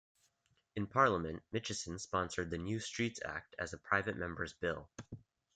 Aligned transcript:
In 0.75 0.87
Parliament, 0.87 1.43
Mitchison 1.53 1.99
sponsored 1.99 2.49
the 2.49 2.57
New 2.57 2.79
Streets 2.79 3.19
Act 3.23 3.55
as 3.59 3.73
a 3.73 3.77
private 3.77 4.17
member's 4.17 4.53
bill. 4.53 4.89